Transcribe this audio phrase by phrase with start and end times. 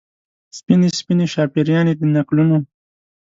[0.57, 2.57] سپینې، سپینې شاپیريانې د نکلونو